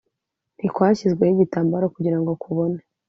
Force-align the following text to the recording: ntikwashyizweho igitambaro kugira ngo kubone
ntikwashyizweho 0.57 1.31
igitambaro 1.35 1.85
kugira 1.95 2.17
ngo 2.21 2.31
kubone 2.43 2.79